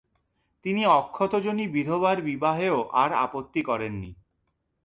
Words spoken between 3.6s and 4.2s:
করেননি।